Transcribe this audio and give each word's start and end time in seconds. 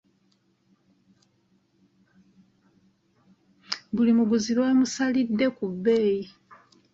Buli 3.95 4.11
muguzi 4.17 4.51
baamusalidde 4.59 5.45
ku 5.57 5.65
bbeeyi. 5.73 6.25